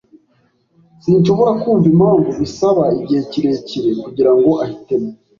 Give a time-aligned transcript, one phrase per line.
[1.03, 5.09] Sinshobora kumva impamvu bisaba igihe kirekire kugirango ahitemo.